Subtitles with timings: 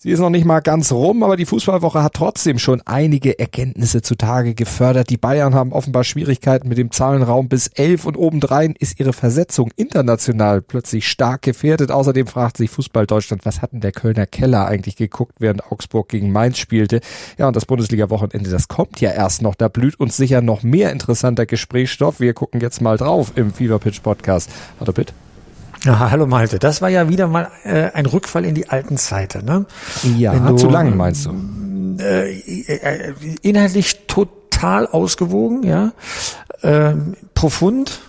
[0.00, 4.00] Sie ist noch nicht mal ganz rum, aber die Fußballwoche hat trotzdem schon einige Erkenntnisse
[4.00, 5.10] zutage gefördert.
[5.10, 9.72] Die Bayern haben offenbar Schwierigkeiten mit dem Zahlenraum bis elf und obendrein ist ihre Versetzung
[9.74, 11.90] international plötzlich stark gefährdet.
[11.90, 16.08] Außerdem fragt sich Fußball Deutschland, was hat denn der Kölner Keller eigentlich geguckt, während Augsburg
[16.08, 17.00] gegen Mainz spielte?
[17.36, 19.56] Ja, und das Bundesliga-Wochenende, das kommt ja erst noch.
[19.56, 22.20] Da blüht uns sicher noch mehr interessanter Gesprächsstoff.
[22.20, 24.48] Wir gucken jetzt mal drauf im Fever Pitch Podcast.
[24.78, 25.12] Hallo Pitt.
[25.84, 29.44] Ja, hallo Malte, das war ja wieder mal äh, ein Rückfall in die alten Zeiten.
[29.44, 29.66] Ne?
[30.16, 31.34] Ja, du, zu lang meinst du?
[32.02, 35.92] Äh, äh, inhaltlich total ausgewogen, ja,
[36.62, 36.94] äh,
[37.34, 38.00] profund,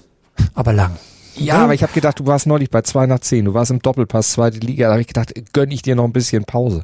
[0.56, 0.98] aber lang.
[1.36, 3.82] Ja, aber ich habe gedacht, du warst neulich bei 2 nach 10, du warst im
[3.82, 6.84] Doppelpass, zweite Liga, da habe ich gedacht, gönn ich dir noch ein bisschen Pause.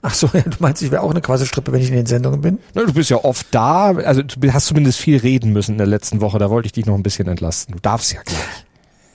[0.00, 2.40] Ach so, ja, du meinst, ich wäre auch eine Quasi-Strippe, wenn ich in den Sendungen
[2.40, 2.58] bin?
[2.74, 5.86] Na, du bist ja oft da, also du hast zumindest viel reden müssen in der
[5.86, 7.74] letzten Woche, da wollte ich dich noch ein bisschen entlasten.
[7.74, 8.65] Du darfst ja gleich.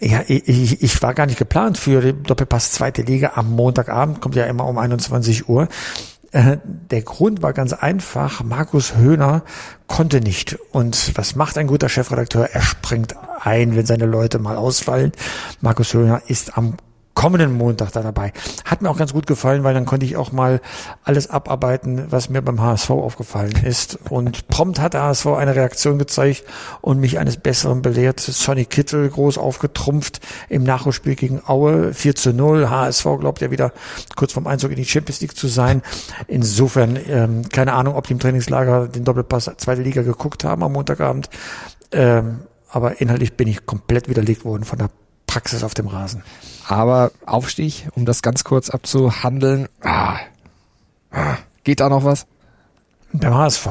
[0.04, 4.36] Ja, ich, ich war gar nicht geplant für den Doppelpass zweite Liga am Montagabend, kommt
[4.36, 5.68] ja immer um 21 Uhr.
[6.32, 9.44] Äh, der Grund war ganz einfach, Markus Höhner
[9.86, 10.58] konnte nicht.
[10.72, 12.50] Und was macht ein guter Chefredakteur?
[12.52, 15.12] Er springt ein, wenn seine Leute mal ausfallen.
[15.62, 16.78] Markus Höhner ist am
[17.14, 18.32] kommenden Montag da dabei.
[18.66, 20.62] Hat mir auch ganz gut gefallen, weil dann konnte ich auch mal
[21.04, 24.00] alles abarbeiten, was mir beim HSV aufgefallen ist.
[24.10, 26.44] Und prompt hat der HSV eine Reaktion gezeigt
[26.82, 28.20] und mich eines Besseren belehrt.
[28.20, 31.94] Sonny Kittel groß aufgetrumpft im Nachholspiel gegen Aue.
[31.94, 32.70] 4 zu 0.
[32.70, 33.74] HSV glaubt ja wieder
[34.16, 35.82] kurz vorm Einzug in die Champions League zu sein.
[36.28, 40.74] Insofern, ähm, keine Ahnung, ob die im Trainingslager den Doppelpass zweite Liga geguckt haben am
[40.74, 41.30] Montagabend.
[41.92, 44.90] Ähm, aber inhaltlich bin ich komplett widerlegt worden von der
[45.32, 46.24] Praxis auf dem Rasen.
[46.68, 50.18] Aber Aufstieg, um das ganz kurz abzuhandeln, ah,
[51.10, 52.26] ah, geht da noch was?
[53.14, 53.66] Beim HSV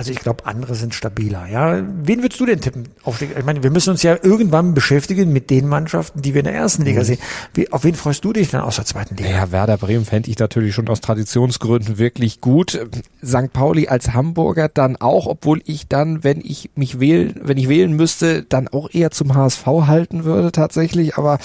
[0.00, 1.46] also ich glaube, andere sind stabiler.
[1.46, 2.88] Ja, wen würdest du denn tippen?
[3.02, 3.36] Aufstieg?
[3.38, 6.54] Ich meine, wir müssen uns ja irgendwann beschäftigen mit den Mannschaften, die wir in der
[6.54, 7.04] ersten Liga mhm.
[7.04, 7.18] sehen.
[7.52, 9.28] Wie, auf wen freust du dich dann aus der zweiten Liga?
[9.28, 12.80] Ja, Werder Bremen fände ich natürlich schon aus Traditionsgründen wirklich gut.
[13.22, 13.52] St.
[13.52, 17.92] Pauli als Hamburger dann auch, obwohl ich dann, wenn ich mich wählen, wenn ich wählen
[17.92, 21.18] müsste, dann auch eher zum HSV halten würde tatsächlich.
[21.18, 21.38] Aber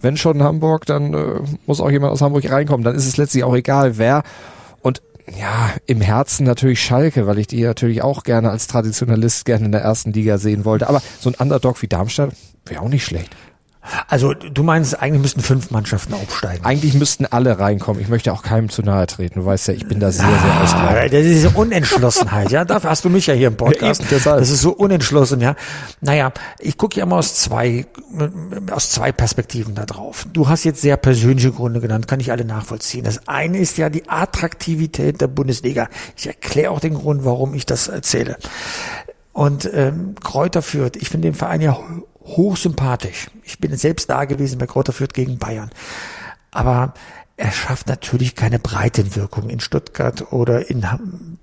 [0.00, 2.84] wenn schon Hamburg, dann äh, muss auch jemand aus Hamburg reinkommen.
[2.84, 4.22] Dann ist es letztlich auch egal, wer.
[5.34, 9.72] Ja, im Herzen natürlich Schalke, weil ich die natürlich auch gerne als Traditionalist gerne in
[9.72, 10.88] der ersten Liga sehen wollte.
[10.88, 12.32] Aber so ein Underdog wie Darmstadt
[12.64, 13.34] wäre auch nicht schlecht.
[14.08, 16.64] Also du meinst, eigentlich müssten fünf Mannschaften aufsteigen.
[16.64, 18.00] Eigentlich müssten alle reinkommen.
[18.00, 19.40] Ich möchte auch keinem zu nahe treten.
[19.40, 21.10] Du weißt ja, ich bin da sehr, sehr ah, ausgelassen.
[21.10, 22.64] Das ist diese Unentschlossenheit, ja.
[22.64, 24.02] Dafür hast du mich ja hier im Podcast.
[24.10, 25.54] Ja, das ist so unentschlossen, ja.
[26.00, 27.86] Naja, ich gucke ja immer aus zwei,
[28.70, 30.26] aus zwei Perspektiven da drauf.
[30.32, 33.04] Du hast jetzt sehr persönliche Gründe genannt, kann ich alle nachvollziehen.
[33.04, 35.88] Das eine ist ja die Attraktivität der Bundesliga.
[36.16, 38.36] Ich erkläre auch den Grund, warum ich das erzähle.
[39.32, 41.78] Und ähm, Kräuter führt, ich finde den Verein ja
[42.26, 43.28] hochsympathisch.
[43.44, 45.70] Ich bin selbst da gewesen bei Kräuter Fürth gegen Bayern.
[46.50, 46.94] Aber
[47.38, 49.50] er schafft natürlich keine Breitenwirkung.
[49.50, 50.86] In Stuttgart oder in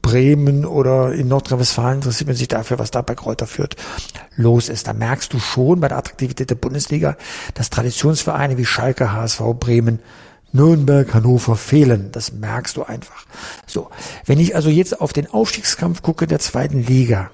[0.02, 3.76] Bremen oder in Nordrhein-Westfalen interessiert man sich dafür, was da bei Kräuter Fürth
[4.36, 4.88] los ist.
[4.88, 7.16] Da merkst du schon bei der Attraktivität der Bundesliga,
[7.54, 10.00] dass Traditionsvereine wie Schalke, HSV, Bremen
[10.52, 12.10] Nürnberg, Hannover fehlen.
[12.12, 13.26] Das merkst du einfach.
[13.68, 13.90] So.
[14.26, 17.32] Wenn ich also jetzt auf den Aufstiegskampf gucke der zweiten Liga,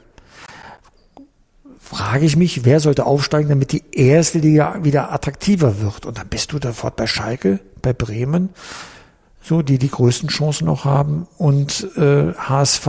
[1.90, 6.06] frage ich mich, wer sollte aufsteigen, damit die erste Liga wieder attraktiver wird.
[6.06, 8.50] Und dann bist du sofort bei Schalke, bei Bremen,
[9.42, 12.88] so die die größten Chancen noch haben und äh, HSV.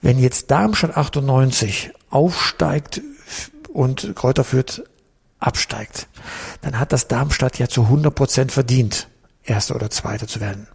[0.00, 3.02] Wenn jetzt Darmstadt 98 aufsteigt
[3.74, 4.82] und Kräuter Fürth
[5.38, 6.08] absteigt,
[6.62, 9.08] dann hat das Darmstadt ja zu 100 Prozent verdient,
[9.42, 10.68] Erster oder Zweiter zu werden.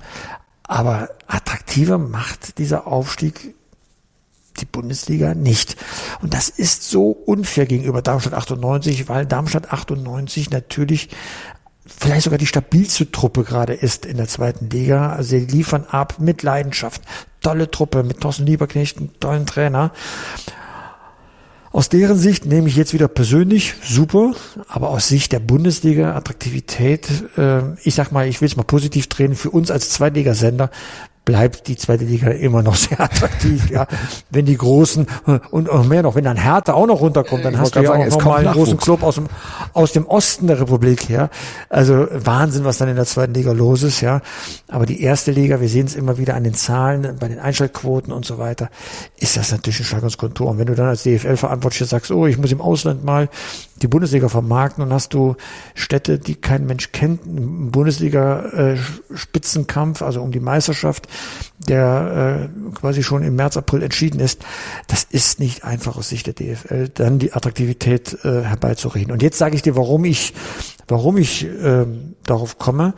[0.62, 3.56] Aber attraktiver macht dieser Aufstieg
[4.62, 5.76] die Bundesliga nicht.
[6.22, 11.10] Und das ist so unfair gegenüber Darmstadt 98, weil Darmstadt 98 natürlich
[11.86, 15.14] vielleicht sogar die stabilste Truppe gerade ist in der zweiten Liga.
[15.14, 17.02] Also sie liefern ab mit Leidenschaft.
[17.42, 19.92] Tolle Truppe mit Thorsten Lieberknecht, einen tollen Trainer.
[21.72, 24.34] Aus deren Sicht nehme ich jetzt wieder persönlich super,
[24.68, 27.08] aber aus Sicht der Bundesliga Attraktivität,
[27.38, 30.72] äh, ich sag mal, ich will es mal positiv drehen, für uns als Zweitligasender
[31.30, 33.70] bleibt die zweite Liga immer noch sehr attraktiv.
[33.70, 33.86] ja,
[34.32, 35.06] wenn die großen
[35.52, 37.90] und auch mehr noch, wenn dann Hertha auch noch runterkommt, dann ich hast du ja
[37.92, 39.28] sagen, auch noch mal einen großen Club aus dem
[39.74, 41.30] aus dem Osten der Republik her.
[41.70, 44.22] Also Wahnsinn, was dann in der zweiten Liga los ist, ja.
[44.70, 48.12] Aber die erste Liga, wir sehen es immer wieder an den Zahlen, bei den Einschaltquoten
[48.12, 48.72] und so weiter,
[49.18, 50.50] ist das natürlich ein Schlag ins Kontor.
[50.50, 53.30] Und wenn du dann als DFL-Verantwortlicher sagst, oh, ich muss im Ausland mal
[53.82, 55.36] die Bundesliga vermarkten und hast du
[55.74, 61.08] Städte, die kein Mensch kennt, einen Bundesliga-Spitzenkampf, also um die Meisterschaft,
[61.58, 64.44] der äh, quasi schon im März, April entschieden ist.
[64.88, 69.12] Das ist nicht einfach aus Sicht der DFL, dann die Attraktivität äh, herbeizureden.
[69.12, 70.34] Und jetzt sage ich dir, warum ich,
[70.88, 71.86] warum ich äh,
[72.26, 72.94] darauf komme.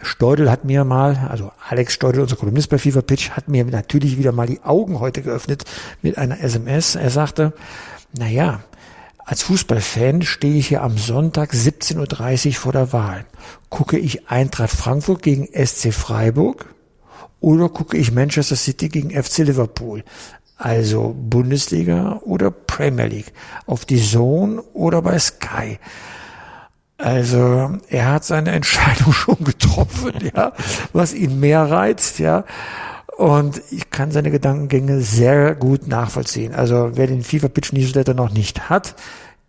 [0.00, 4.16] Steudel hat mir mal, also Alex Steudel, unser Kolumnist bei FIFA Pitch, hat mir natürlich
[4.16, 5.64] wieder mal die Augen heute geöffnet
[6.02, 6.94] mit einer SMS.
[6.94, 7.52] Er sagte,
[8.16, 8.60] na ja,
[9.28, 13.26] als Fußballfan stehe ich hier am Sonntag 17.30 Uhr vor der Wahl.
[13.68, 16.74] Gucke ich Eintracht Frankfurt gegen SC Freiburg
[17.38, 20.02] oder gucke ich Manchester City gegen FC Liverpool?
[20.56, 23.34] Also Bundesliga oder Premier League?
[23.66, 25.78] Auf die Zone oder bei Sky?
[26.96, 30.54] Also er hat seine Entscheidung schon getroffen, ja,
[30.94, 32.44] was ihn mehr reizt, ja.
[33.18, 36.54] Und ich kann seine Gedankengänge sehr gut nachvollziehen.
[36.54, 38.94] Also wer den FIFA Pitch Newsletter noch nicht hat,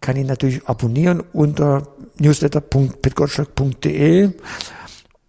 [0.02, 1.84] kann ihn natürlich abonnieren unter
[2.18, 4.32] newsletter.pitgottschalk.de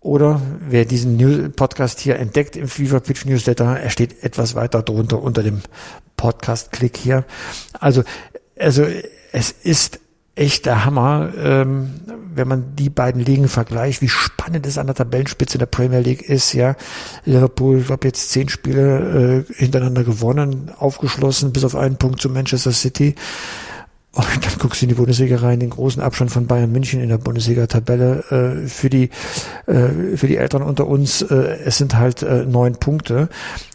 [0.01, 4.83] oder wer diesen News Podcast hier entdeckt im FIFA Pitch Newsletter, er steht etwas weiter
[4.83, 5.61] drunter unter dem
[6.17, 7.27] Podcast-Klick hier.
[7.79, 8.05] Also,
[8.59, 8.87] also
[9.33, 10.01] es ist
[10.35, 11.91] echt der Hammer, ähm,
[12.35, 16.23] wenn man die beiden Ligen vergleicht, wie spannend es an der Tabellenspitze der Premier League
[16.23, 16.53] ist.
[16.53, 16.77] Ja,
[17.25, 22.31] Liverpool, ich glaube jetzt zehn Spiele äh, hintereinander gewonnen, aufgeschlossen, bis auf einen Punkt zu
[22.31, 23.15] Manchester City.
[24.13, 27.09] Und dann guckst du in die Bundesliga rein, den großen Abstand von Bayern München in
[27.09, 28.65] der Bundesliga-Tabelle.
[28.65, 29.11] Äh, für die
[29.67, 33.29] äh, für die Eltern unter uns, äh, es sind halt äh, neun Punkte.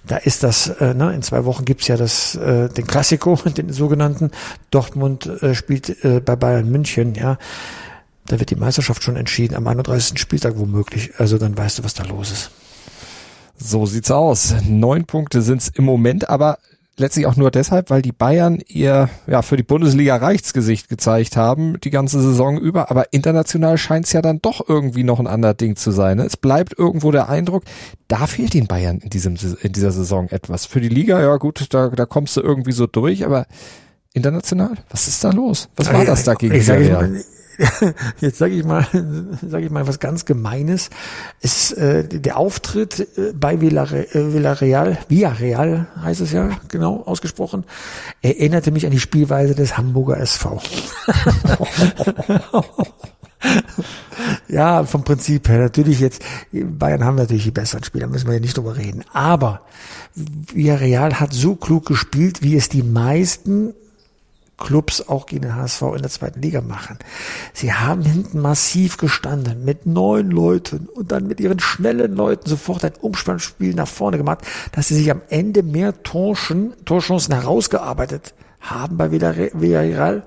[0.06, 3.72] Da ist das, äh, ne, in zwei Wochen gibt's ja das äh, den Klassiko, den
[3.72, 4.32] sogenannten.
[4.72, 5.96] Dortmund spielt
[6.26, 7.38] bei Bayern München, ja.
[8.28, 10.20] Da wird die Meisterschaft schon entschieden, am 31.
[10.20, 11.12] Spieltag womöglich.
[11.18, 12.52] Also dann weißt du, was da los ist.
[13.58, 14.54] So sieht's aus.
[14.68, 16.58] Neun Punkte sind's im Moment, aber
[16.98, 21.80] letztlich auch nur deshalb, weil die Bayern ihr ja für die Bundesliga Reichsgesicht gezeigt haben
[21.82, 25.58] die ganze Saison über, aber international scheint es ja dann doch irgendwie noch ein anderes
[25.58, 26.18] Ding zu sein.
[26.18, 26.24] Ne?
[26.26, 27.64] Es bleibt irgendwo der Eindruck,
[28.08, 30.66] da fehlt den Bayern in diesem in dieser Saison etwas.
[30.66, 33.46] Für die Liga, ja gut, da, da kommst du irgendwie so durch, aber
[34.14, 35.70] international, was ist da los?
[35.76, 37.22] Was war das da gegen Real?
[38.20, 38.86] jetzt sage ich mal,
[39.48, 40.90] sage ich mal was ganz Gemeines.
[41.42, 47.66] Es, äh, der Auftritt äh, bei Villarreal, äh, Villarreal, heißt es ja genau ausgesprochen,
[48.22, 50.62] erinnerte mich an die Spielweise des Hamburger SV.
[54.48, 55.60] ja, vom Prinzip her.
[55.60, 59.04] Natürlich jetzt, Bayern haben natürlich die besseren Spieler, müssen wir ja nicht drüber reden.
[59.14, 59.62] Aber
[60.16, 63.74] Villarreal hat so klug gespielt, wie es die meisten
[64.58, 66.98] Clubs auch gegen den HSV in der zweiten Liga machen.
[67.54, 72.86] Sie haben hinten massiv gestanden mit neun Leuten und dann mit ihren schnellen Leuten sofort
[72.86, 74.40] ein Umspannspiel nach vorne gemacht,
[74.72, 80.24] dass sie sich am Ende mehr Torschen, Torchancen herausgearbeitet haben bei Villarreal,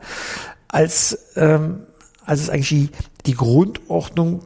[0.69, 1.81] als, ähm,
[2.25, 2.91] als es eigentlich die,
[3.27, 4.43] die Grundordnung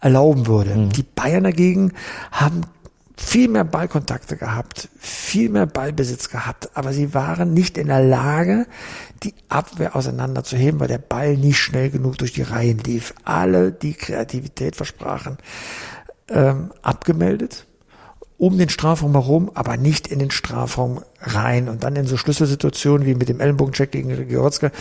[0.00, 0.74] erlauben würde.
[0.74, 0.90] Mhm.
[0.90, 1.92] Die Bayern dagegen
[2.30, 2.62] haben
[3.16, 8.66] viel mehr Ballkontakte gehabt, viel mehr Ballbesitz gehabt, aber sie waren nicht in der Lage,
[9.22, 13.14] die Abwehr auseinanderzuheben, weil der Ball nicht schnell genug durch die Reihen lief.
[13.24, 15.38] Alle, die Kreativität versprachen,
[16.28, 17.66] ähm, abgemeldet
[18.36, 21.68] um den Strafraum herum, aber nicht in den Strafraum rein.
[21.68, 24.72] Und dann in so Schlüsselsituationen wie mit dem Ellenbogencheck gegen Georgska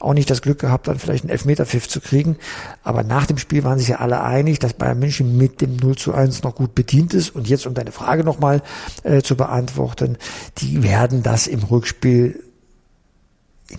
[0.00, 2.36] auch nicht das Glück gehabt, dann vielleicht einen Elfmeterpfiff zu kriegen.
[2.82, 5.96] Aber nach dem Spiel waren sich ja alle einig, dass Bayern München mit dem 0
[5.96, 7.34] zu 1 noch gut bedient ist.
[7.34, 8.60] Und jetzt, um deine Frage nochmal
[9.04, 10.18] äh, zu beantworten,
[10.58, 12.42] die werden das im Rückspiel,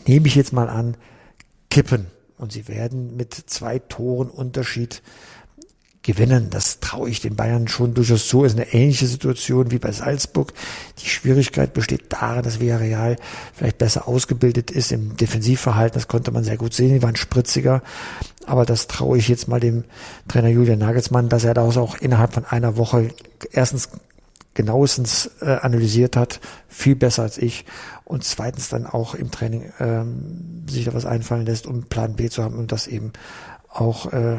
[0.05, 0.95] nehme ich jetzt mal an,
[1.69, 2.07] kippen.
[2.37, 5.01] Und sie werden mit zwei Toren Unterschied
[6.07, 6.49] gewinnen.
[6.49, 8.45] Das traue ich den Bayern schon durchaus so.
[8.45, 10.53] Es ist eine ähnliche Situation wie bei Salzburg.
[10.99, 13.17] Die Schwierigkeit besteht darin, dass Villarreal
[13.53, 15.95] vielleicht besser ausgebildet ist im Defensivverhalten.
[15.95, 16.93] Das konnte man sehr gut sehen.
[16.93, 17.83] Die waren spritziger.
[18.45, 19.83] Aber das traue ich jetzt mal dem
[20.29, 23.09] Trainer Julian Nagelsmann, dass er das auch innerhalb von einer Woche
[23.51, 23.89] erstens
[24.53, 27.65] genauestens äh, analysiert hat, viel besser als ich
[28.05, 32.29] und zweitens dann auch im Training ähm, sich da was einfallen lässt, um Plan B
[32.29, 33.11] zu haben und das eben
[33.69, 34.37] auch äh,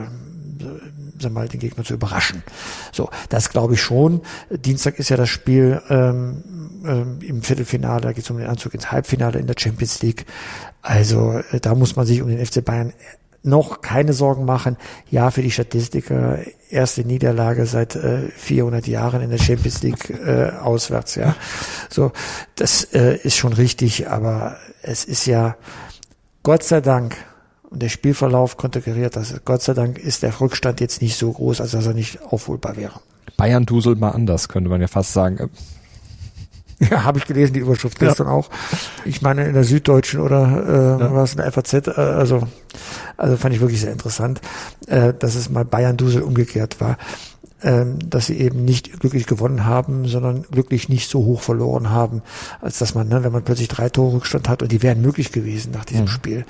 [1.21, 2.43] sag mal, den Gegner zu überraschen.
[2.93, 4.23] So, das glaube ich schon.
[4.51, 6.43] Dienstag ist ja das Spiel ähm,
[6.85, 10.27] ähm, im Viertelfinale, da geht es um den Anzug ins Halbfinale in der Champions League.
[10.83, 12.93] Also äh, da muss man sich um den FC Bayern
[13.43, 14.77] noch keine Sorgen machen.
[15.11, 16.39] Ja, für die Statistiker
[16.71, 21.15] erste Niederlage seit äh, 400 Jahren in der Champions League äh, auswärts.
[21.15, 21.37] Ja,
[21.89, 22.13] so
[22.57, 25.57] das äh, ist schon richtig, aber es ist ja
[26.43, 27.17] Gott sei Dank
[27.71, 29.35] und der Spielverlauf konterkariert das.
[29.45, 32.77] Gott sei Dank ist der Rückstand jetzt nicht so groß, als dass er nicht aufholbar
[32.77, 33.01] wäre.
[33.37, 35.51] Bayern duselt mal anders, könnte man ja fast sagen.
[36.81, 38.33] Ja, habe ich gelesen, die Überschrift gestern ja.
[38.33, 38.51] auch.
[39.05, 41.13] Ich meine in der Süddeutschen oder äh, ja.
[41.13, 42.47] was in der FAZ, äh, also,
[43.17, 44.41] also fand ich wirklich sehr interessant,
[44.87, 46.97] äh, dass es mal Bayern-Dusel umgekehrt war
[47.63, 52.23] ähm, dass sie eben nicht glücklich gewonnen haben, sondern glücklich nicht so hoch verloren haben,
[52.61, 55.33] als dass man, ne, wenn man plötzlich drei Tore Rückstand hat und die wären möglich
[55.33, 56.09] gewesen nach diesem mhm.
[56.09, 56.45] Spiel,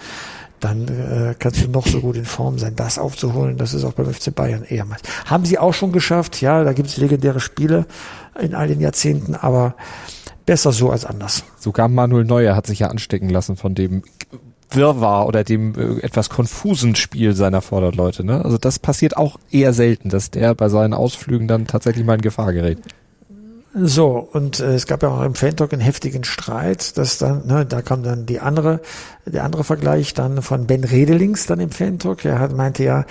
[0.61, 3.57] dann äh, kannst du noch so gut in Form sein, das aufzuholen.
[3.57, 4.99] Das ist auch beim FC Bayern eher mal.
[5.25, 7.87] Haben sie auch schon geschafft, ja, da gibt es legendäre Spiele
[8.41, 9.75] in all den Jahrzehnten, aber
[10.47, 11.45] besser so als anders.
[11.59, 14.03] Sogar Manuel Neuer hat sich ja anstecken lassen von dem
[14.71, 18.25] Wirrwarr oder dem äh, etwas konfusen Spiel seiner Vorderleute.
[18.25, 18.45] Ne?
[18.45, 22.21] Also das passiert auch eher selten, dass der bei seinen Ausflügen dann tatsächlich mal in
[22.21, 22.79] Gefahr gerät.
[23.75, 27.67] So, und äh, es gab ja auch im Fan-Talk einen heftigen Streit, dass dann, ne,
[27.67, 28.81] da kam dann die andere,
[29.27, 32.25] der andere Vergleich dann von Ben Redelings dann im Fan-Talk.
[32.25, 33.05] Er hat, meinte ja,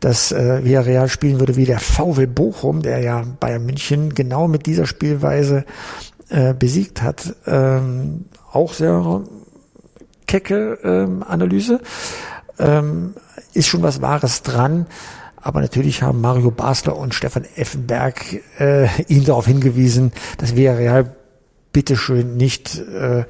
[0.00, 4.64] dass äh, Villarreal spielen würde wie der VW Bochum, der ja Bayern München genau mit
[4.66, 5.64] dieser Spielweise
[6.30, 7.34] äh, besiegt hat.
[7.46, 9.20] Ähm, auch sehr
[10.28, 11.80] kecke ähm, Analyse.
[12.60, 13.14] Ähm,
[13.54, 14.86] ist schon was Wahres dran.
[15.40, 21.16] Aber natürlich haben Mario Basler und Stefan Effenberg äh, ihn darauf hingewiesen, dass Villarreal
[21.72, 23.24] bitteschön nicht äh,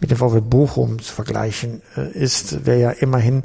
[0.00, 3.42] mit dem VW Bochum zu vergleichen äh, ist, wer ja immerhin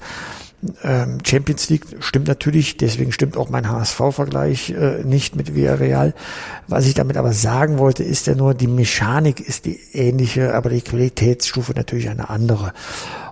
[1.24, 6.14] Champions League stimmt natürlich, deswegen stimmt auch mein HSV-Vergleich äh, nicht mit Villarreal.
[6.68, 10.70] Was ich damit aber sagen wollte, ist ja nur, die Mechanik ist die ähnliche, aber
[10.70, 12.74] die Qualitätsstufe natürlich eine andere.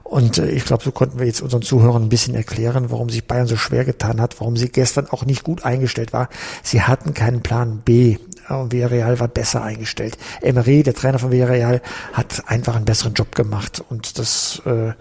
[0.07, 3.25] Und äh, ich glaube, so konnten wir jetzt unseren Zuhörern ein bisschen erklären, warum sich
[3.25, 6.29] Bayern so schwer getan hat, warum sie gestern auch nicht gut eingestellt war.
[6.63, 8.17] Sie hatten keinen Plan B.
[8.47, 10.17] Und Villarreal war besser eingestellt.
[10.41, 11.81] Emery, der Trainer von Villarreal,
[12.13, 13.83] hat einfach einen besseren Job gemacht.
[13.89, 14.93] Und das äh,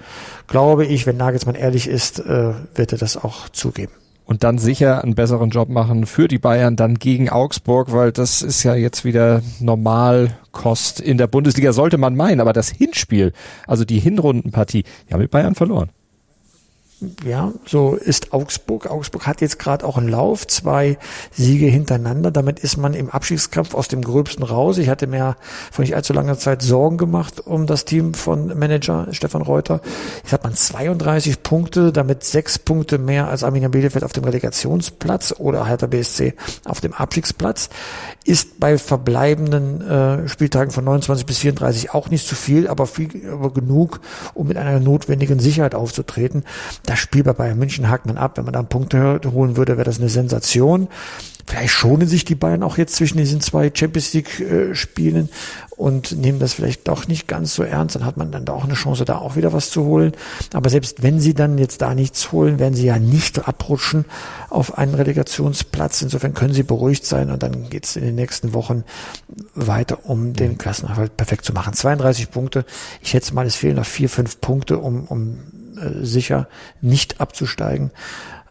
[0.48, 3.92] glaube ich, wenn Nagelsmann ehrlich ist, äh, wird er das auch zugeben
[4.26, 8.42] und dann sicher einen besseren Job machen für die Bayern dann gegen Augsburg, weil das
[8.42, 12.40] ist ja jetzt wieder Normalkost in der Bundesliga, sollte man meinen.
[12.40, 13.32] Aber das Hinspiel,
[13.66, 15.90] also die Hinrundenpartie, ja mit Bayern verloren
[17.26, 18.90] ja, so ist Augsburg.
[18.90, 20.96] Augsburg hat jetzt gerade auch einen Lauf, zwei
[21.30, 22.30] Siege hintereinander.
[22.30, 24.78] Damit ist man im Abstiegskampf aus dem Gröbsten raus.
[24.78, 25.36] Ich hatte mir
[25.70, 29.82] vor nicht allzu langer Zeit Sorgen gemacht um das Team von Manager Stefan Reuter.
[30.22, 35.34] Jetzt hat man 32 Punkte, damit sechs Punkte mehr als Arminia Bielefeld auf dem Relegationsplatz
[35.36, 36.32] oder Hertha BSC
[36.64, 37.68] auf dem Abstiegsplatz.
[38.24, 43.28] Ist bei verbleibenden äh, Spieltagen von 29 bis 34 auch nicht zu viel, aber viel,
[43.30, 44.00] aber genug,
[44.32, 46.42] um mit einer notwendigen Sicherheit aufzutreten.
[46.86, 48.36] Das Spiel bei Bayern München hakt man ab.
[48.36, 50.88] Wenn man da Punkte holen würde, wäre das eine Sensation.
[51.48, 55.28] Vielleicht schonen sich die Bayern auch jetzt zwischen diesen zwei Champions League äh, Spielen
[55.76, 57.94] und nehmen das vielleicht doch nicht ganz so ernst.
[57.94, 60.12] Dann hat man dann auch eine Chance, da auch wieder was zu holen.
[60.54, 64.06] Aber selbst wenn sie dann jetzt da nichts holen, werden sie ja nicht abrutschen
[64.50, 66.02] auf einen Relegationsplatz.
[66.02, 68.82] Insofern können sie beruhigt sein und dann geht es in den nächsten Wochen
[69.54, 70.58] weiter, um den mhm.
[70.58, 71.74] Klassenerhalt perfekt zu machen.
[71.74, 72.64] 32 Punkte.
[73.00, 75.38] Ich schätze mal, es fehlen noch vier, fünf Punkte, um, um
[75.76, 76.48] äh, sicher
[76.80, 77.90] nicht abzusteigen.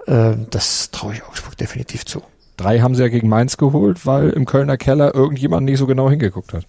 [0.07, 2.21] Äh, das traue ich Augsburg definitiv zu.
[2.57, 6.09] Drei haben sie ja gegen Mainz geholt, weil im Kölner Keller irgendjemand nicht so genau
[6.09, 6.65] hingeguckt hat.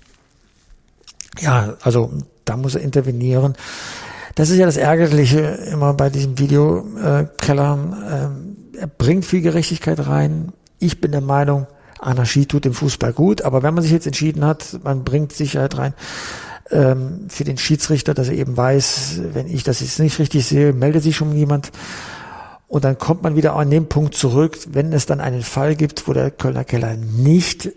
[1.38, 2.12] Ja, also
[2.44, 3.54] da muss er intervenieren.
[4.34, 8.32] Das ist ja das Ärgerliche immer bei diesem Videokeller.
[8.74, 10.52] Äh, er bringt viel Gerechtigkeit rein.
[10.78, 11.66] Ich bin der Meinung,
[11.98, 15.78] Anarchie tut dem Fußball gut, aber wenn man sich jetzt entschieden hat, man bringt Sicherheit
[15.78, 15.94] rein,
[16.70, 20.72] ähm, für den Schiedsrichter, dass er eben weiß, wenn ich das jetzt nicht richtig sehe,
[20.72, 21.70] meldet sich schon jemand.
[22.68, 26.08] Und dann kommt man wieder an den Punkt zurück, wenn es dann einen Fall gibt,
[26.08, 27.70] wo der Kölner Keller nicht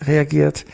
[0.00, 0.64] reagiert,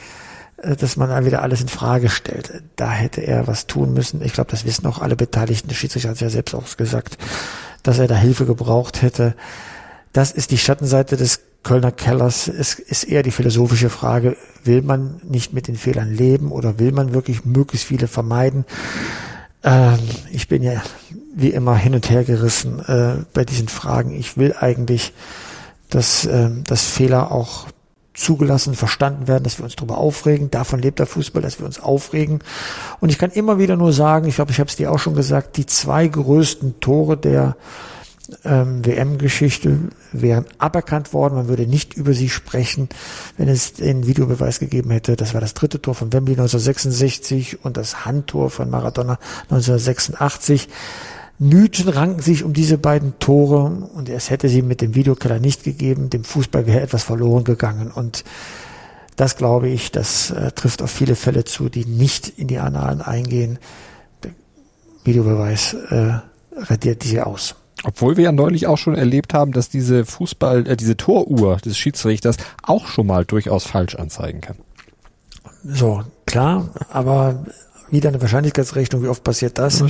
[0.58, 2.62] äh, dass man dann wieder alles in Frage stellt.
[2.76, 4.22] Da hätte er was tun müssen.
[4.22, 5.68] Ich glaube, das wissen auch alle Beteiligten.
[5.68, 7.16] Der Schiedsrichter hat es ja selbst auch gesagt,
[7.82, 9.34] dass er da Hilfe gebraucht hätte.
[10.12, 12.46] Das ist die Schattenseite des Kölner Kellers.
[12.46, 16.92] Es ist eher die philosophische Frage, will man nicht mit den Fehlern leben oder will
[16.92, 18.64] man wirklich möglichst viele vermeiden?
[19.64, 19.98] Ähm,
[20.30, 20.80] ich bin ja
[21.34, 24.12] wie immer hin und her gerissen äh, bei diesen Fragen.
[24.12, 25.12] Ich will eigentlich,
[25.90, 27.66] dass, äh, dass Fehler auch
[28.14, 30.52] zugelassen, verstanden werden, dass wir uns darüber aufregen.
[30.52, 32.44] Davon lebt der Fußball, dass wir uns aufregen.
[33.00, 35.16] Und ich kann immer wieder nur sagen, ich glaube, ich habe es dir auch schon
[35.16, 37.56] gesagt, die zwei größten Tore der
[38.44, 39.78] ähm, WM-Geschichte
[40.12, 41.34] wären aberkannt worden.
[41.34, 42.88] Man würde nicht über sie sprechen,
[43.36, 45.16] wenn es den Videobeweis gegeben hätte.
[45.16, 50.68] Das war das dritte Tor von Wembley 1966 und das Handtor von Maradona 1986.
[51.38, 53.64] Mythen ranken sich um diese beiden Tore
[53.94, 56.08] und es hätte sie mit dem Videokeller nicht gegeben.
[56.08, 58.24] Dem Fußball wäre etwas verloren gegangen und
[59.16, 63.00] das glaube ich, das äh, trifft auf viele Fälle zu, die nicht in die Annalen
[63.00, 63.58] eingehen.
[64.22, 64.32] Der
[65.04, 66.20] Videobeweis äh,
[66.54, 67.54] radiert diese aus.
[67.84, 71.76] Obwohl wir ja neulich auch schon erlebt haben, dass diese Fußball, äh, diese Toruhr des
[71.76, 74.56] Schiedsrichters auch schon mal durchaus falsch anzeigen kann.
[75.62, 77.46] So, klar, aber
[77.90, 79.80] wieder eine Wahrscheinlichkeitsrechnung, wie oft passiert das?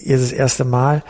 [0.00, 1.02] Jetzt das erste Mal.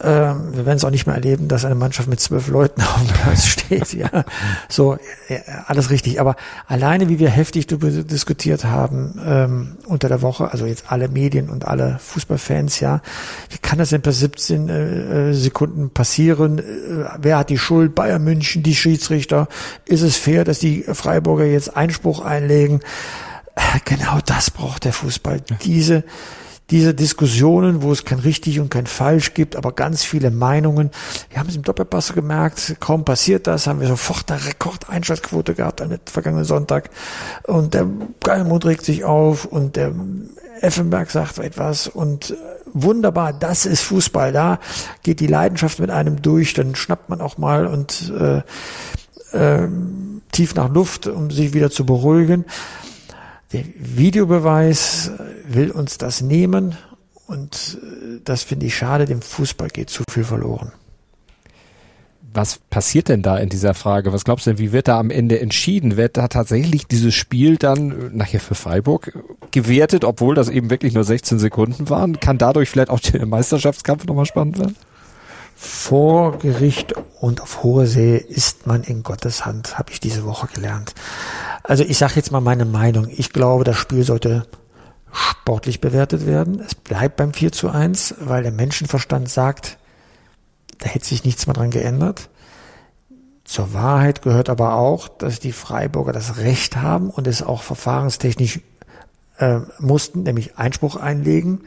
[0.00, 2.98] Ähm, wir werden es auch nicht mehr erleben, dass eine Mannschaft mit zwölf Leuten auf
[2.98, 3.94] dem Platz steht.
[3.94, 4.24] Ja,
[4.68, 4.98] so
[5.28, 6.20] ja, alles richtig.
[6.20, 6.34] Aber
[6.66, 11.48] alleine, wie wir heftig darüber diskutiert haben ähm, unter der Woche, also jetzt alle Medien
[11.48, 13.02] und alle Fußballfans, ja,
[13.50, 16.58] wie kann das denn per 17 äh, Sekunden passieren?
[16.58, 16.62] Äh,
[17.18, 17.94] wer hat die Schuld?
[17.94, 19.46] Bayern München, die Schiedsrichter.
[19.84, 22.80] Ist es fair, dass die Freiburger jetzt Einspruch einlegen?
[23.54, 25.40] Äh, genau das braucht der Fußball.
[25.62, 26.02] Diese
[26.70, 30.90] diese Diskussionen, wo es kein richtig und kein falsch gibt, aber ganz viele Meinungen.
[31.28, 35.82] Wir haben es im Doppelpass gemerkt, kaum passiert das, haben wir sofort eine Rekordeinschaltquote gehabt
[35.82, 36.90] am vergangenen Sonntag.
[37.46, 37.86] Und der
[38.22, 39.92] Geilmund regt sich auf und der
[40.60, 42.34] Effenberg sagt etwas und äh,
[42.72, 44.32] wunderbar, das ist Fußball.
[44.32, 44.58] Da
[45.02, 48.42] geht die Leidenschaft mit einem durch, dann schnappt man auch mal und äh,
[49.36, 49.68] äh,
[50.32, 52.46] tief nach Luft, um sich wieder zu beruhigen.
[53.54, 55.12] Der Videobeweis
[55.46, 56.76] will uns das nehmen
[57.28, 59.04] und äh, das finde ich schade.
[59.04, 60.72] Dem Fußball geht zu viel verloren.
[62.32, 64.12] Was passiert denn da in dieser Frage?
[64.12, 65.96] Was glaubst du denn, wie wird da am Ende entschieden?
[65.96, 69.16] Wird da tatsächlich dieses Spiel dann äh, nachher für Freiburg
[69.52, 72.18] gewertet, obwohl das eben wirklich nur 16 Sekunden waren?
[72.18, 74.74] Kann dadurch vielleicht auch der Meisterschaftskampf nochmal spannend werden?
[75.54, 80.46] Vor Gericht und auf hoher See ist man in Gottes Hand, habe ich diese Woche
[80.46, 80.94] gelernt.
[81.62, 83.08] Also ich sage jetzt mal meine Meinung.
[83.08, 84.46] Ich glaube, das Spiel sollte
[85.10, 86.60] sportlich bewertet werden.
[86.60, 89.78] Es bleibt beim 4 zu 1, weil der Menschenverstand sagt,
[90.80, 92.28] da hätte sich nichts mehr dran geändert.
[93.44, 98.60] Zur Wahrheit gehört aber auch, dass die Freiburger das Recht haben und es auch verfahrenstechnisch
[99.38, 101.62] äh, mussten, nämlich Einspruch einlegen.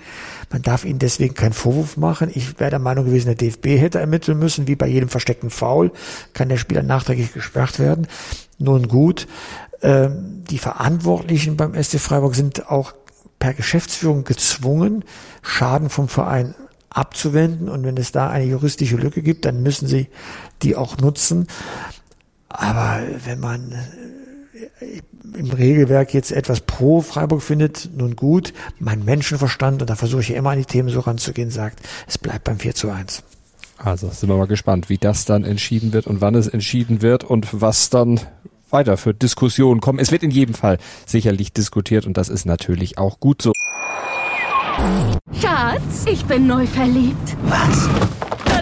[0.51, 2.31] Man darf ihnen deswegen keinen Vorwurf machen.
[2.33, 5.91] Ich wäre der Meinung gewesen, der DFB hätte ermitteln müssen, wie bei jedem versteckten Foul
[6.33, 8.07] kann der Spieler nachträglich gesperrt werden.
[8.57, 9.27] Nun gut,
[9.81, 12.93] äh, die Verantwortlichen beim SC Freiburg sind auch
[13.39, 15.03] per Geschäftsführung gezwungen,
[15.41, 16.55] Schaden vom Verein
[16.89, 17.69] abzuwenden.
[17.69, 20.07] Und wenn es da eine juristische Lücke gibt, dann müssen sie
[20.63, 21.47] die auch nutzen.
[22.49, 23.73] Aber wenn man
[25.35, 30.29] im Regelwerk jetzt etwas pro Freiburg findet, nun gut, mein Menschenverstand, und da versuche ich
[30.29, 33.23] ja immer an die Themen so ranzugehen, sagt, es bleibt beim 4 zu 1.
[33.77, 37.23] Also sind wir mal gespannt, wie das dann entschieden wird und wann es entschieden wird
[37.23, 38.19] und was dann
[38.69, 39.99] weiter für Diskussionen kommen.
[39.99, 43.53] Es wird in jedem Fall sicherlich diskutiert und das ist natürlich auch gut so.
[45.39, 47.37] Schatz, ich bin neu verliebt.
[47.43, 47.89] Was?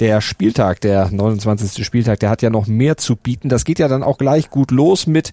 [0.00, 1.84] Der Spieltag, der 29.
[1.84, 3.48] Spieltag, der hat ja noch mehr zu bieten.
[3.48, 5.32] Das geht ja dann auch gleich gut los mit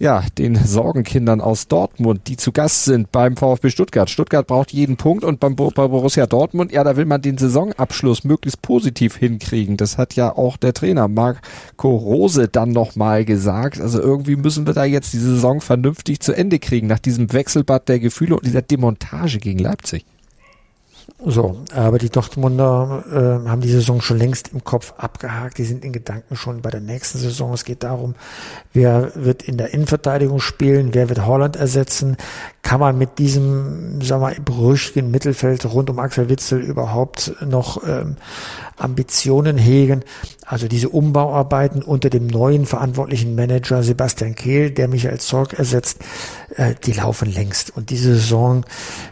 [0.00, 4.08] ja, den Sorgenkindern aus Dortmund, die zu Gast sind beim VfB Stuttgart.
[4.08, 8.24] Stuttgart braucht jeden Punkt und beim bei Borussia Dortmund, ja, da will man den Saisonabschluss
[8.24, 9.76] möglichst positiv hinkriegen.
[9.76, 13.78] Das hat ja auch der Trainer Marco Rose dann nochmal gesagt.
[13.78, 17.88] Also irgendwie müssen wir da jetzt die Saison vernünftig zu Ende kriegen nach diesem Wechselbad
[17.88, 20.06] der Gefühle und dieser Demontage gegen Leipzig.
[21.24, 25.58] So, aber die Dortmunder äh, haben die Saison schon längst im Kopf abgehakt.
[25.58, 27.52] Die sind in Gedanken schon bei der nächsten Saison.
[27.52, 28.14] Es geht darum,
[28.72, 32.16] wer wird in der Innenverteidigung spielen, wer wird Holland ersetzen.
[32.62, 38.16] Kann man mit diesem, sagen wir, brüchigen Mittelfeld rund um Axel Witzel überhaupt noch ähm,
[38.76, 40.02] Ambitionen hegen?
[40.44, 45.98] Also diese Umbauarbeiten unter dem neuen verantwortlichen Manager Sebastian Kehl, der Michael Zorg ersetzt,
[46.56, 47.76] äh, die laufen längst.
[47.76, 48.64] Und diese Saison,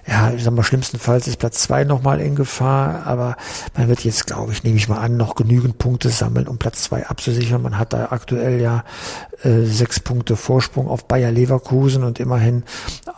[0.07, 3.37] ja, ich sag mal, schlimmstenfalls ist Platz zwei nochmal in Gefahr, aber
[3.77, 6.85] man wird jetzt, glaube ich, nehme ich mal an, noch genügend Punkte sammeln, um Platz
[6.85, 7.63] zwei abzusichern.
[7.63, 8.85] Man hat da aktuell ja
[9.43, 12.65] äh, sechs Punkte Vorsprung auf Bayer Leverkusen und immerhin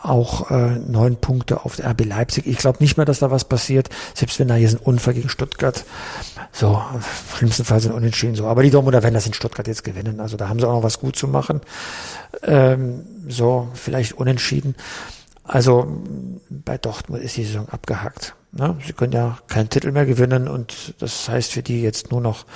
[0.03, 2.47] auch äh, neun Punkte auf RB Leipzig.
[2.47, 5.29] Ich glaube nicht mehr, dass da was passiert, selbst wenn da jetzt ein Unfall gegen
[5.29, 5.85] Stuttgart,
[6.53, 6.83] so,
[7.37, 8.47] schlimmstenfalls sind unentschieden so.
[8.47, 10.21] Aber die Dortmunder werden das in Stuttgart jetzt gewinnen.
[10.21, 11.61] Also da haben sie auch noch was gut zu machen.
[12.43, 14.75] Ähm, so, vielleicht unentschieden.
[15.53, 16.01] Also
[16.49, 18.37] bei Dortmund ist die Saison abgehakt.
[18.53, 18.77] Ne?
[18.87, 22.47] Sie können ja keinen Titel mehr gewinnen und das heißt für die jetzt nur noch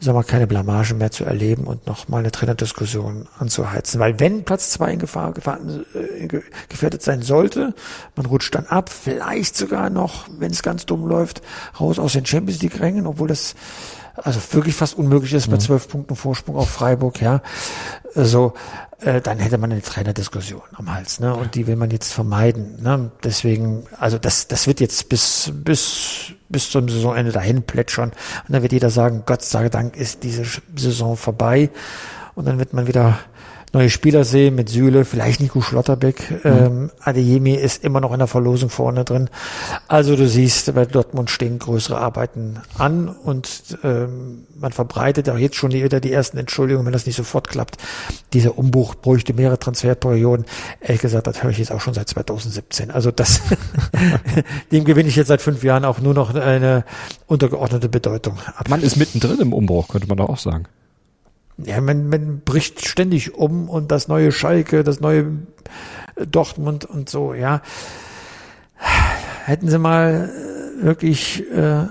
[0.00, 4.00] sagen wir, keine Blamage mehr zu erleben und noch mal eine Trainerdiskussion anzuheizen.
[4.00, 5.60] Weil wenn Platz zwei in Gefahr, Gefahr
[5.94, 6.26] äh,
[6.68, 7.72] gefährdet sein sollte,
[8.16, 11.40] man rutscht dann ab, vielleicht sogar noch, wenn es ganz dumm läuft,
[11.78, 13.54] raus aus den Champions League Rängen, obwohl das
[14.16, 15.60] also wirklich fast unmöglich ist bei mhm.
[15.60, 17.42] zwölf Punkten Vorsprung auf Freiburg, ja.
[18.14, 18.54] So,
[19.00, 21.34] äh, dann hätte man eine Trainerdiskussion am Hals, ne?
[21.34, 22.82] Und die will man jetzt vermeiden.
[22.82, 23.10] Ne?
[23.22, 28.10] Deswegen, also das, das wird jetzt bis bis bis zum Saisonende dahin plätschern.
[28.10, 30.44] Und dann wird jeder sagen, Gott sei Dank ist diese
[30.76, 31.70] Saison vorbei.
[32.34, 33.18] Und dann wird man wieder
[33.74, 36.44] neue Spieler sehen mit Süle, vielleicht Nico Schlotterbeck.
[36.44, 36.50] Mhm.
[36.50, 39.28] Ähm, Adeyemi ist immer noch in der Verlosung vorne drin.
[39.88, 45.56] Also du siehst, bei Dortmund stehen größere Arbeiten an und ähm, man verbreitet auch jetzt
[45.56, 47.76] schon wieder die ersten Entschuldigungen, wenn das nicht sofort klappt.
[48.32, 50.46] Dieser Umbruch bräuchte mehrere Transferperioden.
[50.80, 52.90] Ehrlich gesagt, das höre ich jetzt auch schon seit 2017.
[52.90, 53.42] Also das,
[54.72, 56.84] dem gewinne ich jetzt seit fünf Jahren auch nur noch eine
[57.26, 58.68] untergeordnete Bedeutung ab.
[58.68, 60.66] Man ist mittendrin im Umbruch, könnte man doch auch sagen.
[61.58, 65.26] Ja, man, man bricht ständig um und das neue Schalke, das neue
[66.16, 67.62] Dortmund und so, ja.
[69.44, 71.86] Hätten sie mal äh, wirklich äh,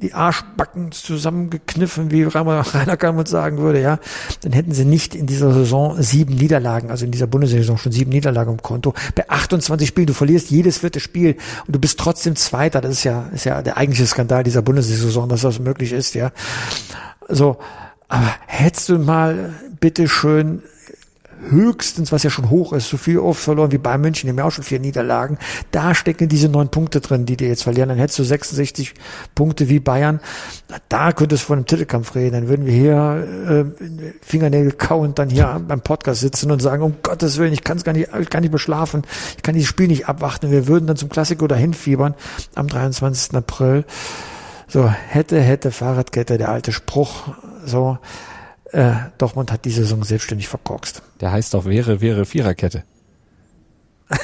[0.00, 3.98] die Arschbacken zusammengekniffen, wie Rainer Kalmund sagen würde, ja,
[4.42, 8.10] dann hätten sie nicht in dieser Saison sieben Niederlagen, also in dieser Bundessaison schon sieben
[8.10, 8.94] Niederlagen im Konto.
[9.14, 12.80] Bei 28 Spielen, du verlierst jedes vierte Spiel und du bist trotzdem Zweiter.
[12.80, 16.30] Das ist ja, ist ja der eigentliche Skandal dieser Bundessaison, dass das möglich ist, ja.
[17.28, 17.58] So,
[18.08, 20.62] aber hättest du mal bitte schön
[21.50, 24.38] höchstens, was ja schon hoch ist, so viel oft verloren wie Bayern München, die haben
[24.38, 25.38] ja auch schon vier Niederlagen.
[25.70, 27.88] Da stecken diese neun Punkte drin, die die jetzt verlieren.
[27.88, 28.94] Dann hättest du 66
[29.34, 30.20] Punkte wie Bayern.
[30.88, 32.32] Da könntest du von einem Titelkampf reden.
[32.32, 36.96] Dann würden wir hier äh, Fingernägel kauen, dann hier beim Podcast sitzen und sagen, um
[37.02, 39.02] Gottes Willen, ich kann es gar nicht, ich kann nicht beschlafen,
[39.36, 40.50] ich kann dieses Spiel nicht abwarten.
[40.50, 42.14] Wir würden dann zum Klassiker dahin fiebern
[42.54, 43.34] am 23.
[43.36, 43.84] April.
[44.66, 47.28] So, hätte, hätte, Fahrradkette, der alte Spruch
[47.68, 47.98] so,
[48.72, 51.02] äh, Dortmund hat die Saison selbstständig verkorkst.
[51.20, 52.84] Der heißt doch wäre, wäre Viererkette.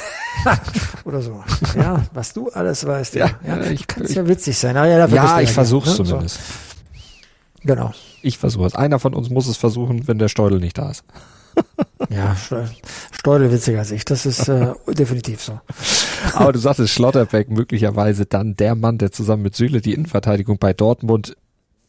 [1.05, 1.43] Oder so.
[1.75, 3.15] Ja, was du alles weißt.
[3.15, 4.77] Ja, ja, ja ich kann es ja witzig sein.
[4.77, 6.05] Aber ja, ja ich versuche es ne?
[6.05, 6.35] zumindest.
[6.35, 6.41] So.
[7.63, 7.93] Genau.
[8.21, 8.75] Ich versuche es.
[8.75, 11.03] Einer von uns muss es versuchen, wenn der Steudel nicht da ist.
[12.09, 12.35] ja,
[13.11, 14.05] Steudel witziger als ich.
[14.05, 15.59] Das ist äh, definitiv so.
[16.33, 20.73] Aber du sagtest Schlotterbeck möglicherweise dann der Mann, der zusammen mit Süle die Innenverteidigung bei
[20.73, 21.37] Dortmund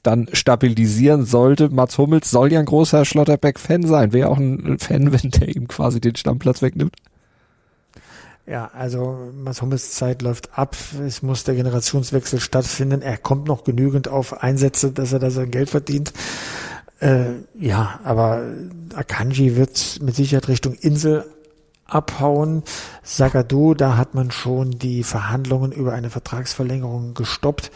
[0.07, 1.69] dann stabilisieren sollte.
[1.69, 4.13] Mats Hummels soll ja ein großer Schlotterbeck-Fan sein.
[4.13, 6.95] Wäre auch ein Fan, wenn der ihm quasi den Stammplatz wegnimmt.
[8.47, 10.77] Ja, also Mats Hummels Zeit läuft ab.
[11.05, 13.03] Es muss der Generationswechsel stattfinden.
[13.03, 16.13] Er kommt noch genügend auf Einsätze, dass er da sein Geld verdient.
[17.01, 18.45] Äh, ja, aber
[18.95, 21.25] Akanji wird mit Sicherheit Richtung Insel
[21.87, 22.63] abhauen.
[23.03, 27.71] Sagadu, da hat man schon die Verhandlungen über eine Vertragsverlängerung gestoppt.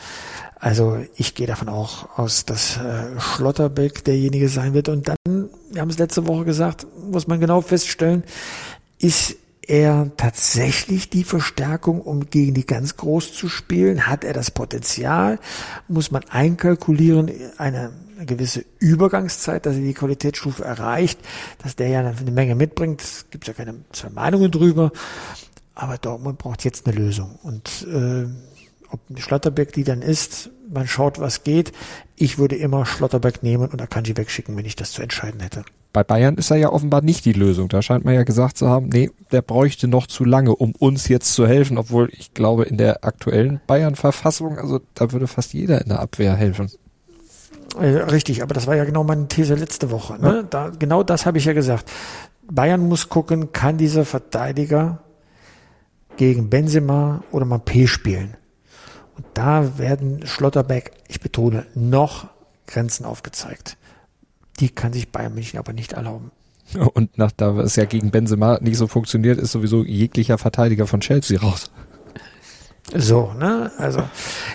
[0.61, 4.91] Also ich gehe davon auch aus, dass äh, Schlotterbeck derjenige sein wird.
[4.91, 8.25] Und dann, wir haben es letzte Woche gesagt, muss man genau feststellen,
[8.99, 14.07] ist er tatsächlich die Verstärkung, um gegen die ganz groß zu spielen?
[14.07, 15.39] Hat er das Potenzial?
[15.89, 17.91] Muss man einkalkulieren, eine,
[18.27, 21.19] gewisse Übergangszeit, dass er die Qualitätsstufe erreicht,
[21.63, 23.03] dass der ja eine Menge mitbringt.
[23.31, 24.93] Gibt ja keine zwei Meinungen drüber.
[25.75, 27.39] Aber Dortmund braucht jetzt eine Lösung.
[27.43, 28.27] Und äh,
[28.91, 31.73] ob Schlotterbeck die dann ist, man schaut, was geht.
[32.17, 35.65] Ich würde immer Schlotterbeck nehmen und Akanji wegschicken, wenn ich das zu entscheiden hätte.
[35.93, 37.69] Bei Bayern ist er ja offenbar nicht die Lösung.
[37.69, 41.09] Da scheint man ja gesagt zu haben, nee, der bräuchte noch zu lange, um uns
[41.09, 45.81] jetzt zu helfen, obwohl ich glaube, in der aktuellen Bayern-Verfassung, also da würde fast jeder
[45.81, 46.71] in der Abwehr helfen.
[47.79, 50.21] Äh, richtig, aber das war ja genau meine These letzte Woche.
[50.21, 50.37] Ne?
[50.37, 50.43] Ja.
[50.43, 51.91] Da, genau das habe ich ja gesagt.
[52.49, 55.01] Bayern muss gucken, kann dieser Verteidiger
[56.17, 58.37] gegen Benzema oder Mappé spielen.
[59.21, 62.29] Und da werden Schlotterbeck, ich betone, noch
[62.67, 63.77] Grenzen aufgezeigt.
[64.61, 66.31] Die kann sich Bayern München aber nicht erlauben.
[66.95, 71.01] Und nach, da es ja gegen Benzema nicht so funktioniert, ist sowieso jeglicher Verteidiger von
[71.01, 71.71] Chelsea raus.
[72.95, 73.71] So, ne?
[73.77, 74.05] Also,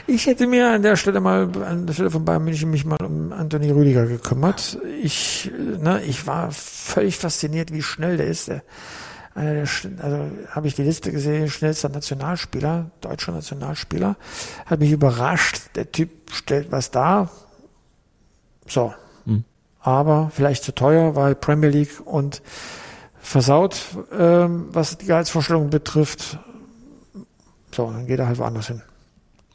[0.08, 2.98] ich hätte mir an der Stelle mal, an der Stelle von Bayern München mich mal
[3.06, 4.80] um Anthony Rüdiger gekümmert.
[5.00, 8.48] Ich, ne, ich war völlig fasziniert, wie schnell der ist.
[8.48, 8.64] Der
[9.36, 14.16] also habe ich die Liste gesehen, schnellster Nationalspieler, deutscher Nationalspieler,
[14.66, 15.76] hat mich überrascht.
[15.76, 17.30] Der Typ stellt was dar.
[18.66, 18.94] So.
[19.26, 19.44] Hm.
[19.82, 22.42] Aber vielleicht zu teuer, weil Premier League und
[23.20, 23.82] versaut,
[24.18, 26.40] ähm, was die Gehaltsvorstellung betrifft.
[27.74, 28.82] So, dann geht er halt woanders hin.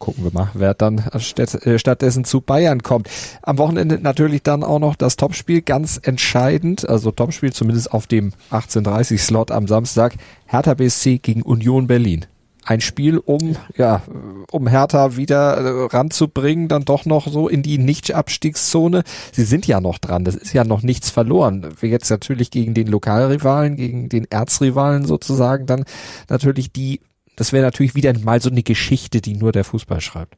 [0.01, 3.11] Gucken wir mal, wer dann äh, stattdessen zu Bayern kommt.
[3.43, 8.33] Am Wochenende natürlich dann auch noch das Topspiel, ganz entscheidend, also Topspiel zumindest auf dem
[8.51, 10.15] 18.30 Slot am Samstag,
[10.47, 12.25] Hertha BSC gegen Union Berlin.
[12.65, 14.03] ein Spiel, um ja,
[14.51, 19.03] um Hertha wieder äh, ranzubringen, dann doch noch so in die Nicht-Abstiegszone.
[19.33, 21.75] Sie sind ja noch dran, das ist ja noch nichts verloren.
[21.83, 25.85] Jetzt natürlich gegen den Lokalrivalen, gegen den Erzrivalen sozusagen, dann
[26.31, 27.01] natürlich die,
[27.37, 30.37] das wäre natürlich wieder mal so eine Geschichte, die nur der Fußball schreibt.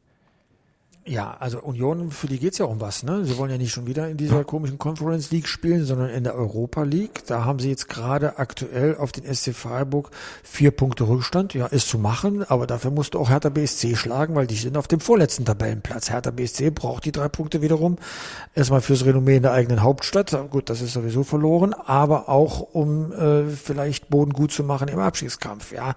[1.04, 3.02] Ja, also Union, für die geht's ja um was.
[3.02, 3.24] Ne?
[3.24, 6.36] Sie wollen ja nicht schon wieder in dieser komischen Conference League spielen, sondern in der
[6.36, 7.26] Europa League.
[7.26, 10.12] Da haben sie jetzt gerade aktuell auf den SC Freiburg
[10.44, 11.54] vier Punkte Rückstand.
[11.54, 14.76] Ja, ist zu machen, aber dafür musst du auch Hertha BSC schlagen, weil die sind
[14.76, 16.08] auf dem vorletzten Tabellenplatz.
[16.08, 17.96] Hertha BSC braucht die drei Punkte wiederum.
[18.54, 20.30] Erstmal fürs Renommee in der eigenen Hauptstadt.
[20.50, 25.00] Gut, das ist sowieso verloren, aber auch um äh, vielleicht Boden gut zu machen im
[25.00, 25.72] Abschiedskampf.
[25.72, 25.96] Ja,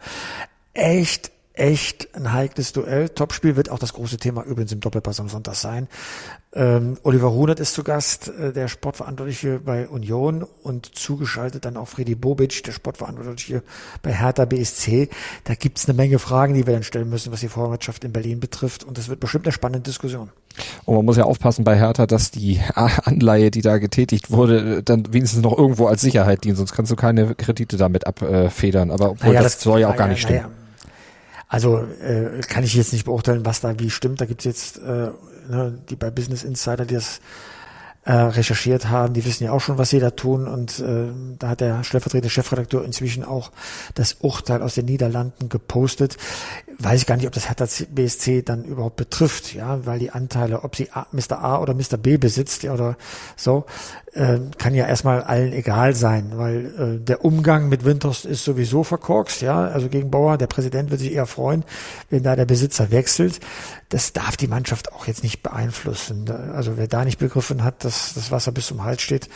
[0.76, 3.10] echt echt ein heikles Duell.
[3.10, 5.88] Topspiel wird auch das große Thema übrigens im Doppelpass am Sonntag sein.
[6.54, 11.88] Ähm, Oliver Runert ist zu Gast, äh, der Sportverantwortliche bei Union und zugeschaltet dann auch
[11.88, 13.64] Freddy Bobic, der Sportverantwortliche
[14.02, 15.10] bei Hertha BSC.
[15.44, 18.40] Da gibt's eine Menge Fragen, die wir dann stellen müssen, was die Vorwärtschaft in Berlin
[18.40, 18.84] betrifft.
[18.84, 20.30] Und das wird bestimmt eine spannende Diskussion.
[20.86, 25.14] Und man muss ja aufpassen bei Hertha, dass die Anleihe, die da getätigt wurde, dann
[25.14, 28.92] wenigstens noch irgendwo als Sicherheit dient, sonst kannst du keine Kredite damit abfedern.
[28.92, 30.40] Aber obwohl naja, das, das soll ja auch gar nicht stimmen.
[30.40, 30.65] naja.
[31.48, 34.22] Also äh, kann ich jetzt nicht beurteilen, was da wie stimmt.
[34.22, 35.12] Da gibt's jetzt äh,
[35.50, 37.22] ne, die bei Business Insider, die das
[38.06, 40.48] äh, recherchiert haben, die wissen ja auch schon, was sie da tun.
[40.48, 41.08] Und äh,
[41.40, 43.52] da hat der stellvertretende Chefredakteur inzwischen auch
[43.96, 46.18] das Urteil aus den Niederlanden gepostet.
[46.78, 50.64] Weiß ich gar nicht, ob das Hertha BSC dann überhaupt betrifft, ja, weil die Anteile,
[50.64, 51.42] ob sie Mr.
[51.42, 51.98] A oder Mr.
[51.98, 52.98] B besitzt ja, oder
[53.38, 53.66] so,
[54.14, 58.84] äh, kann ja erstmal allen egal sein, weil äh, der Umgang mit Winters ist sowieso
[58.84, 61.64] verkorkst, ja, also gegen Bauer, der Präsident wird sich eher freuen,
[62.10, 63.40] wenn da der Besitzer wechselt.
[63.88, 66.30] Das darf die Mannschaft auch jetzt nicht beeinflussen.
[66.30, 69.30] Also wer da nicht begriffen hat, dass das Wasser bis zum Hals steht,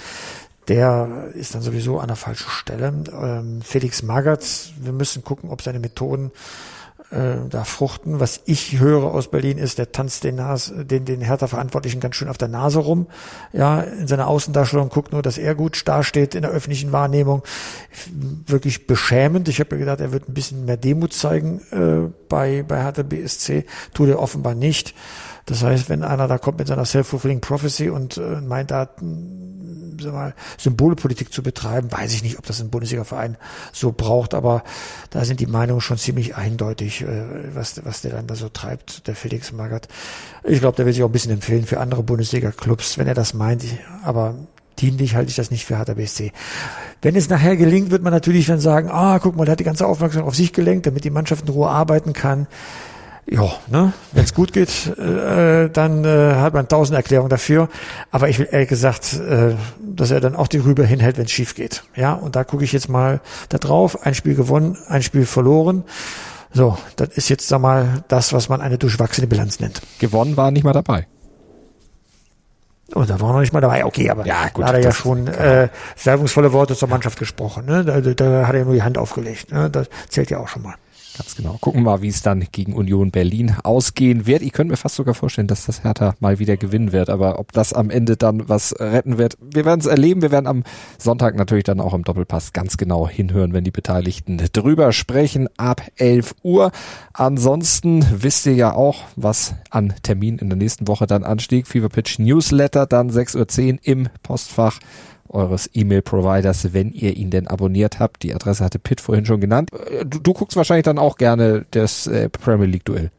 [0.68, 2.94] der ist dann sowieso an der falschen Stelle.
[3.12, 6.32] Ähm, Felix Magath, wir müssen gucken, ob seine Methoden
[7.12, 8.20] äh, da fruchten.
[8.20, 12.30] Was ich höre aus Berlin ist, der tanzt den, Nas, den, den Hertha-Verantwortlichen ganz schön
[12.30, 13.08] auf der Nase rum.
[13.52, 17.44] Ja, in seiner Außendarstellung guckt nur, dass er gut dasteht in der öffentlichen Wahrnehmung.
[18.46, 19.48] Wirklich beschämend.
[19.48, 23.04] Ich habe mir gedacht, er wird ein bisschen mehr Demut zeigen äh, bei, bei Hertha
[23.04, 23.66] BSC.
[23.94, 24.94] Tut er offenbar nicht.
[25.50, 28.88] Das heißt, wenn einer da kommt mit seiner Self-Fulfilling Prophecy und äh, meint, da
[30.00, 33.36] sag mal, Symbolpolitik zu betreiben, weiß ich nicht, ob das ein Bundesliga-Verein
[33.74, 34.64] so braucht, aber
[35.10, 39.08] da sind die Meinungen schon ziemlich eindeutig, äh, was, was der dann da so treibt,
[39.08, 39.88] der Felix Magath.
[40.44, 43.34] Ich glaube, der will sich auch ein bisschen empfehlen für andere Bundesliga-Clubs, wenn er das
[43.34, 43.66] meint,
[44.04, 44.36] aber
[44.78, 45.96] dienlich halte ich das nicht für Hertha.
[47.02, 49.66] Wenn es nachher gelingt, wird man natürlich dann sagen, ah, guck mal, der hat die
[49.66, 52.46] ganze Aufmerksamkeit auf sich gelenkt, damit die Mannschaft in Ruhe arbeiten kann
[53.32, 57.70] ja, ne, wenn es gut geht, äh, dann äh, hat man tausend Erklärungen dafür.
[58.12, 61.32] Aber ich will ehrlich gesagt, äh, dass er dann auch die Rübe hinhält, wenn es
[61.32, 61.84] schief geht.
[61.96, 64.06] Ja, und da gucke ich jetzt mal da drauf.
[64.06, 65.84] Ein Spiel gewonnen, ein Spiel verloren.
[66.52, 69.82] So, das ist jetzt sag mal das, was man eine durchwachsene Bilanz nennt.
[70.00, 71.08] Gewonnen war nicht mal dabei.
[72.94, 73.86] Und oh, da war noch nicht mal dabei.
[73.86, 77.66] Okay, aber ja, gut, da hat er ja schon äh, salbungsvolle Worte zur Mannschaft gesprochen.
[77.66, 77.86] Ne?
[77.86, 79.52] Da, da hat er nur die Hand aufgelegt.
[79.52, 79.70] Ne?
[79.70, 80.74] Das zählt ja auch schon mal.
[81.20, 81.58] Ganz genau.
[81.60, 84.42] Gucken wir mal, wie es dann gegen Union Berlin ausgehen wird.
[84.42, 87.10] Ich könnte mir fast sogar vorstellen, dass das Hertha mal wieder gewinnen wird.
[87.10, 90.22] Aber ob das am Ende dann was retten wird, wir werden es erleben.
[90.22, 90.64] Wir werden am
[90.98, 95.82] Sonntag natürlich dann auch im Doppelpass ganz genau hinhören, wenn die Beteiligten drüber sprechen, ab
[95.98, 96.72] 11 Uhr.
[97.12, 101.68] Ansonsten wisst ihr ja auch, was an Termin in der nächsten Woche dann anstieg.
[101.68, 104.80] Fever Pitch Newsletter dann 6.10 Uhr im Postfach
[105.30, 108.24] eures E-Mail-Providers, wenn ihr ihn denn abonniert habt.
[108.24, 109.72] Die Adresse hatte Pitt vorhin schon genannt.
[109.74, 113.12] Äh, du, du guckst wahrscheinlich dann auch gerne das äh, Premier League-Duell.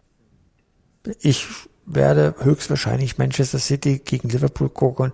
[1.21, 1.47] Ich
[1.87, 5.13] werde höchstwahrscheinlich Manchester City gegen Liverpool gucken,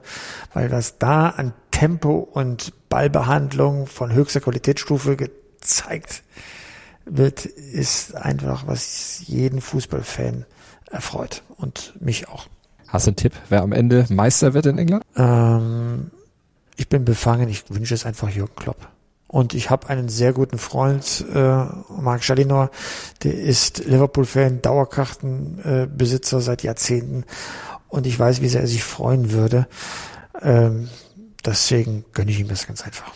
[0.53, 6.23] weil das da an Tempo und Ballbehandlung von höchster Qualitätsstufe gezeigt
[7.05, 10.45] wird, ist einfach, was jeden Fußballfan
[10.91, 12.47] erfreut und mich auch.
[12.89, 15.05] Hast du einen Tipp, wer am Ende Meister wird in England?
[15.17, 16.11] Ähm,
[16.77, 18.89] ich bin befangen, ich wünsche es einfach Jürgen Klopp.
[19.29, 21.65] Und ich habe einen sehr guten Freund, äh,
[22.01, 22.71] Marc Schalinor,
[23.25, 27.25] der ist Liverpool-Fan, Dauerkartenbesitzer äh, seit Jahrzehnten.
[27.89, 29.67] Und ich weiß, wie sehr er sich freuen würde.
[30.41, 30.89] Ähm,
[31.45, 33.13] deswegen gönne ich ihm das ganz einfach.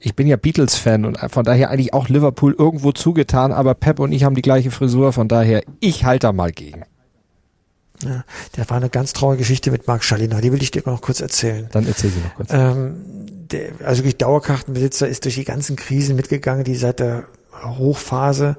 [0.00, 4.12] Ich bin ja Beatles-Fan und von daher eigentlich auch Liverpool irgendwo zugetan, aber Pep und
[4.12, 6.84] ich haben die gleiche Frisur, von daher ich halte da mal gegen.
[8.04, 8.24] Ja,
[8.58, 11.20] der war eine ganz traurige Geschichte mit Marc Schalina, die will ich dir noch kurz
[11.20, 11.68] erzählen.
[11.70, 12.48] Dann erzähl sie noch kurz.
[12.52, 12.96] Ähm,
[13.52, 17.24] der, also wirklich Dauerkartenbesitzer ist durch die ganzen Krisen mitgegangen, die seit der
[17.62, 18.56] Hochphase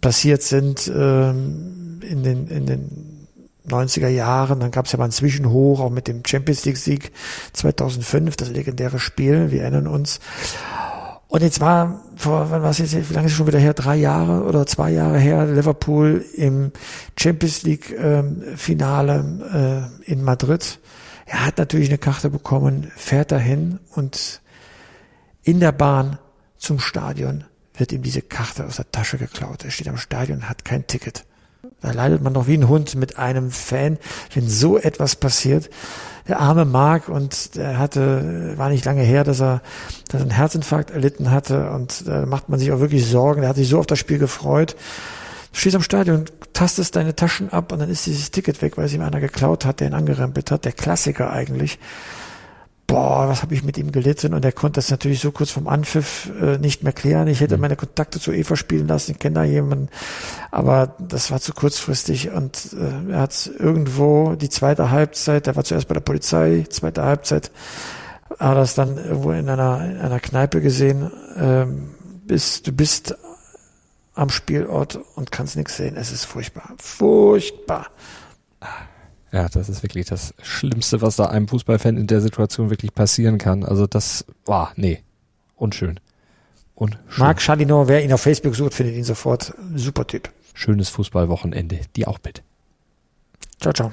[0.00, 3.26] passiert sind ähm, in den in den
[3.68, 4.60] 90er Jahren.
[4.60, 7.10] Dann gab es ja mal einen Zwischenhoch, auch mit dem Champions League Sieg
[7.52, 10.20] 2005, das legendäre Spiel, wir erinnern uns.
[11.34, 13.74] Und jetzt war vor, wann war es jetzt, wie lange ist es schon wieder her?
[13.74, 16.70] Drei Jahre oder zwei Jahre her, Liverpool im
[17.18, 20.78] Champions League ähm, Finale äh, in Madrid.
[21.26, 24.42] Er hat natürlich eine Karte bekommen, fährt dahin und
[25.42, 26.20] in der Bahn
[26.56, 27.42] zum Stadion
[27.76, 29.64] wird ihm diese Karte aus der Tasche geklaut.
[29.64, 31.24] Er steht am Stadion, hat kein Ticket.
[31.80, 33.98] Da leidet man doch wie ein Hund mit einem Fan,
[34.34, 35.68] wenn so etwas passiert.
[36.26, 39.60] Der arme Mark und er hatte, war nicht lange her, dass er,
[40.08, 43.42] dass er einen Herzinfarkt erlitten hatte und da macht man sich auch wirklich Sorgen.
[43.42, 44.74] Er hat sich so auf das Spiel gefreut.
[45.52, 48.86] Du stehst am Stadion, tastest deine Taschen ab und dann ist dieses Ticket weg, weil
[48.86, 50.64] es ihm einer geklaut hat, der ihn angerempelt hat.
[50.64, 51.78] Der Klassiker eigentlich
[52.86, 55.68] boah, was habe ich mit ihm gelitten und er konnte das natürlich so kurz vom
[55.68, 57.28] Anpfiff äh, nicht mehr klären.
[57.28, 57.62] Ich hätte mhm.
[57.62, 59.88] meine Kontakte zu Eva spielen lassen, ich kenne da jemanden,
[60.50, 65.64] aber das war zu kurzfristig und äh, er hat irgendwo die zweite Halbzeit, der war
[65.64, 67.50] zuerst bei der Polizei, zweite Halbzeit,
[68.38, 71.94] hat das dann irgendwo in einer, in einer Kneipe gesehen, ähm,
[72.26, 73.16] bist, du bist
[74.14, 75.96] am Spielort und kannst nichts sehen.
[75.96, 76.72] Es ist furchtbar.
[76.78, 77.88] Furchtbar.
[79.34, 83.36] Ja, das ist wirklich das Schlimmste, was da einem Fußballfan in der Situation wirklich passieren
[83.36, 83.64] kann.
[83.64, 85.02] Also das war, nee,
[85.56, 85.98] unschön.
[86.76, 87.00] Unschön.
[87.16, 89.52] Marc Chardinot, wer ihn auf Facebook sucht, findet ihn sofort.
[89.74, 90.30] Super Typ.
[90.52, 91.80] Schönes Fußballwochenende.
[91.96, 92.44] Die auch mit.
[93.60, 93.92] Ciao, ciao.